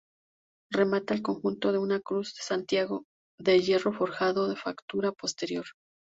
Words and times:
Remata 0.71 1.13
el 1.13 1.21
conjunto 1.21 1.69
una 1.79 1.99
Cruz 1.99 2.33
de 2.33 2.41
Santiago, 2.41 3.05
de 3.39 3.59
hierro 3.61 3.93
forjado, 3.93 4.47
de 4.47 4.55
factura 4.55 5.11
posterior. 5.11 5.65